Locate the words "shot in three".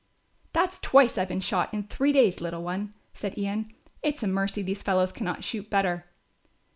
1.41-2.11